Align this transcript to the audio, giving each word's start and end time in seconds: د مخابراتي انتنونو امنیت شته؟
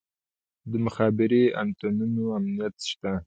د 0.69 0.71
مخابراتي 0.85 1.43
انتنونو 1.61 2.23
امنیت 2.37 2.75
شته؟ 2.89 3.11